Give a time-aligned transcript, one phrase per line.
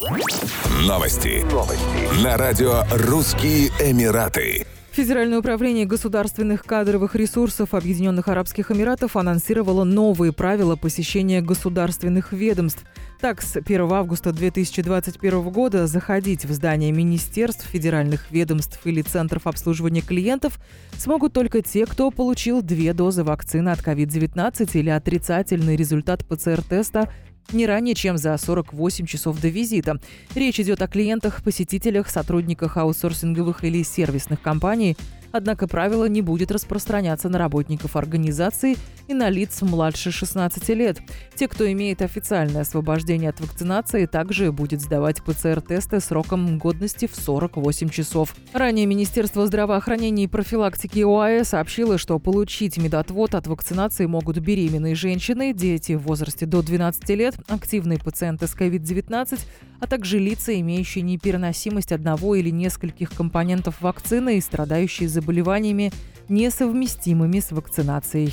[0.00, 1.44] Новости.
[1.52, 2.24] Новости.
[2.24, 4.66] На радио «Русские Эмираты».
[4.92, 12.82] Федеральное управление государственных кадровых ресурсов Объединенных Арабских Эмиратов анонсировало новые правила посещения государственных ведомств.
[13.20, 20.00] Так, с 1 августа 2021 года заходить в здание министерств, федеральных ведомств или центров обслуживания
[20.00, 20.58] клиентов
[20.96, 27.12] смогут только те, кто получил две дозы вакцины от COVID-19 или отрицательный результат ПЦР-теста
[27.52, 30.00] не ранее, чем за 48 часов до визита.
[30.34, 34.96] Речь идет о клиентах, посетителях, сотрудниках аутсорсинговых или сервисных компаний–
[35.32, 38.76] Однако правило не будет распространяться на работников организации
[39.08, 40.98] и на лиц младше 16 лет.
[41.34, 47.88] Те, кто имеет официальное освобождение от вакцинации, также будет сдавать ПЦР-тесты сроком годности в 48
[47.88, 48.34] часов.
[48.52, 55.52] Ранее Министерство здравоохранения и профилактики ОАЭ сообщило, что получить медотвод от вакцинации могут беременные женщины,
[55.52, 59.38] дети в возрасте до 12 лет, активные пациенты с COVID-19,
[59.80, 65.92] а также лица, имеющие непереносимость одного или нескольких компонентов вакцины и страдающие заболеваниями,
[66.28, 68.32] несовместимыми с вакцинацией.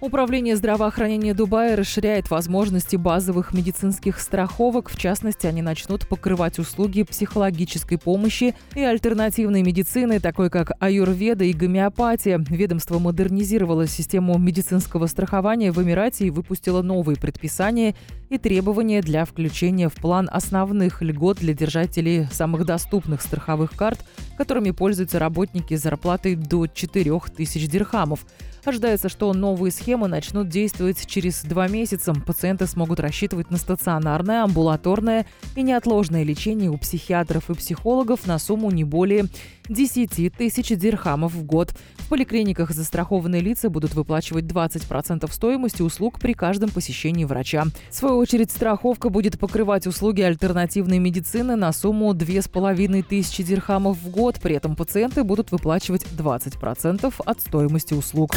[0.00, 4.88] Управление здравоохранения Дубая расширяет возможности базовых медицинских страховок.
[4.88, 11.52] В частности, они начнут покрывать услуги психологической помощи и альтернативной медицины, такой как аюрведа и
[11.52, 12.42] гомеопатия.
[12.48, 17.94] Ведомство модернизировало систему медицинского страхования в Эмирате и выпустило новые предписания
[18.30, 24.00] и требования для включения в план основных льгот для держателей самых доступных страховых карт,
[24.38, 28.24] которыми пользуются работники с зарплатой до 4000 дирхамов.
[28.64, 32.12] Ожидается, что новые схемы начнут действовать через два месяца.
[32.14, 38.70] Пациенты смогут рассчитывать на стационарное, амбулаторное и неотложное лечение у психиатров и психологов на сумму
[38.70, 39.26] не более
[39.68, 41.72] 10 тысяч дирхамов в год.
[41.98, 47.64] В поликлиниках застрахованные лица будут выплачивать 20% стоимости услуг при каждом посещении врача.
[47.88, 54.40] В свою очередь, страховка будет покрывать услуги альтернативной медицины на сумму 2500 дирхамов в год.
[54.40, 58.36] При этом пациенты будут выплачивать 20% от стоимости услуг.